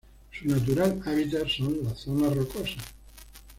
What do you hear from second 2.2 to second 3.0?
rocosas.